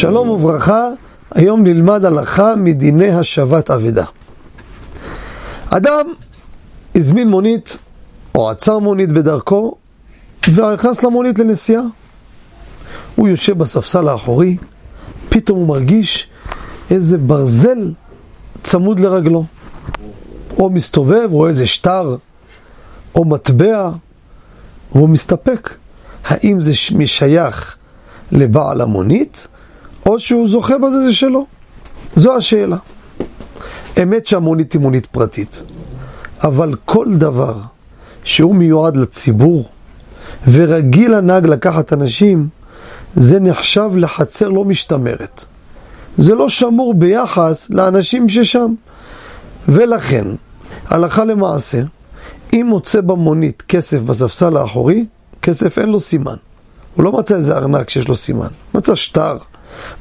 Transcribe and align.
שלום 0.00 0.28
וברכה, 0.28 0.88
היום 1.30 1.62
נלמד 1.62 2.04
הלכה 2.04 2.54
מדיני 2.56 3.10
השבת 3.10 3.70
אבדה. 3.70 4.04
אדם 5.70 6.06
הזמין 6.94 7.28
מונית 7.28 7.78
או 8.34 8.50
עצר 8.50 8.78
מונית 8.78 9.12
בדרכו 9.12 9.74
ונכנס 10.54 11.02
למונית 11.02 11.38
לנסיעה. 11.38 11.82
הוא 13.16 13.28
יושב 13.28 13.58
בספסל 13.58 14.08
האחורי, 14.08 14.56
פתאום 15.28 15.58
הוא 15.58 15.68
מרגיש 15.68 16.28
איזה 16.90 17.18
ברזל 17.18 17.92
צמוד 18.62 19.00
לרגלו. 19.00 19.44
או 20.58 20.70
מסתובב, 20.70 21.28
רואה 21.30 21.48
איזה 21.48 21.66
שטר, 21.66 22.16
או 23.14 23.24
מטבע, 23.24 23.90
והוא 24.92 25.08
מסתפק. 25.08 25.74
האם 26.24 26.62
זה 26.62 26.72
משייך 26.96 27.76
לבעל 28.32 28.80
המונית, 28.80 29.48
או 30.08 30.18
שהוא 30.18 30.48
זוכה 30.48 30.78
בזה 30.78 31.00
זה 31.00 31.12
שלו? 31.12 31.46
זו 32.16 32.36
השאלה. 32.36 32.76
אמת 34.02 34.26
שהמונית 34.26 34.72
היא 34.72 34.80
מונית 34.80 35.06
פרטית, 35.06 35.62
אבל 36.44 36.74
כל 36.84 37.06
דבר 37.14 37.60
שהוא 38.24 38.54
מיועד 38.54 38.96
לציבור, 38.96 39.68
ורגיל 40.50 41.14
הנהג 41.14 41.46
לקחת 41.46 41.92
אנשים, 41.92 42.48
זה 43.14 43.40
נחשב 43.40 43.90
לחצר 43.96 44.48
לא 44.48 44.64
משתמרת. 44.64 45.44
זה 46.18 46.34
לא 46.34 46.48
שמור 46.48 46.94
ביחס 46.94 47.70
לאנשים 47.70 48.28
ששם. 48.28 48.74
ולכן, 49.68 50.26
הלכה 50.86 51.24
למעשה, 51.24 51.82
אם 52.52 52.66
מוצא 52.68 53.00
במונית 53.00 53.62
כסף 53.68 53.98
בספסל 53.98 54.56
האחורי, 54.56 55.06
כסף 55.42 55.78
אין 55.78 55.88
לו 55.88 56.00
סימן. 56.00 56.36
הוא 56.94 57.04
לא 57.04 57.12
מצא 57.12 57.34
איזה 57.34 57.56
ארנק 57.56 57.90
שיש 57.90 58.08
לו 58.08 58.16
סימן, 58.16 58.48
מצא 58.74 58.94
שטר, 58.94 59.36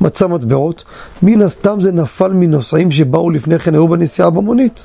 מצא 0.01 0.27
מטבעות, 0.27 0.83
מן 1.21 1.41
הסתם 1.41 1.81
זה 1.81 1.91
נפל 1.91 2.31
מנוסעים 2.33 2.91
שבאו 2.91 3.29
לפני 3.29 3.59
כן, 3.59 3.73
היו 3.73 3.87
בנסיעה 3.87 4.29
במונית. 4.29 4.83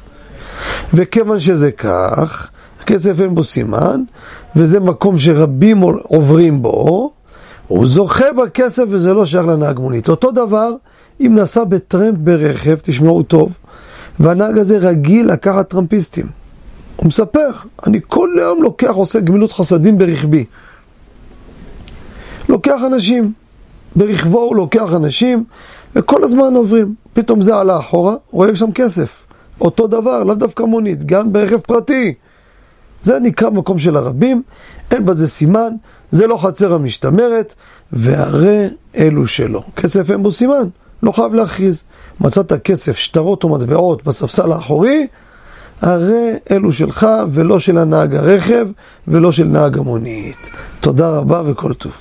וכיוון 0.94 1.38
שזה 1.38 1.70
כך, 1.72 2.50
הכסף 2.80 3.20
אין 3.20 3.34
בו 3.34 3.44
סימן, 3.44 4.02
וזה 4.56 4.80
מקום 4.80 5.18
שרבים 5.18 5.80
עוברים 6.02 6.62
בו, 6.62 7.12
הוא 7.68 7.86
זוכה 7.86 8.32
בכסף 8.32 8.84
וזה 8.88 9.12
לא 9.12 9.26
שייך 9.26 9.46
לנהג 9.46 9.78
מונית. 9.78 10.08
אותו 10.08 10.30
דבר, 10.30 10.74
אם 11.20 11.38
נסע 11.38 11.64
בטרמפ 11.64 12.18
ברכב, 12.18 12.76
תשמעו 12.82 13.22
טוב, 13.22 13.52
והנהג 14.20 14.58
הזה 14.58 14.78
רגיל 14.78 15.32
לקחת 15.32 15.70
טרמפיסטים. 15.70 16.26
הוא 16.96 17.06
מספר, 17.06 17.50
אני 17.86 18.00
כל 18.08 18.28
יום 18.40 18.62
לוקח, 18.62 18.90
עושה 18.94 19.20
גמילות 19.20 19.52
חסדים 19.52 19.98
ברכבי. 19.98 20.44
לוקח 22.48 22.80
אנשים, 22.86 23.32
ברכבו 23.96 24.40
הוא 24.40 24.56
לוקח 24.56 24.94
אנשים, 24.96 25.44
וכל 25.96 26.24
הזמן 26.24 26.54
עוברים. 26.54 26.94
פתאום 27.12 27.42
זה 27.42 27.56
עלה 27.56 27.78
אחורה, 27.78 28.14
רואה 28.30 28.56
שם 28.56 28.72
כסף. 28.72 29.24
אותו 29.60 29.86
דבר, 29.86 30.24
לאו 30.24 30.34
דווקא 30.34 30.62
מונית, 30.62 31.04
גם 31.04 31.32
ברכב 31.32 31.58
פרטי. 31.58 32.14
זה 33.02 33.18
נקרא 33.18 33.50
מקום 33.50 33.78
של 33.78 33.96
הרבים, 33.96 34.42
אין 34.90 35.06
בזה 35.06 35.28
סימן, 35.28 35.72
זה 36.10 36.26
לא 36.26 36.36
חצר 36.36 36.74
המשתמרת, 36.74 37.54
והרי 37.92 38.68
אלו 38.96 39.26
שלו. 39.26 39.62
כסף 39.76 40.10
אין 40.10 40.22
בו 40.22 40.32
סימן, 40.32 40.68
לא 41.02 41.12
חייב 41.12 41.34
להכריז. 41.34 41.84
מצאת 42.20 42.52
כסף, 42.52 42.96
שטרות 42.96 43.44
או 43.44 43.48
מטבעות 43.48 44.04
בספסל 44.04 44.52
האחורי, 44.52 45.06
הרי 45.80 46.32
אלו 46.50 46.72
שלך 46.72 47.06
ולא 47.30 47.58
של 47.58 47.78
הנהג 47.78 48.14
הרכב 48.14 48.68
ולא 49.08 49.32
של 49.32 49.44
נהג 49.44 49.78
המונית. 49.78 50.50
תודה 50.80 51.08
רבה 51.08 51.42
וכל 51.46 51.74
טוב. 51.74 51.92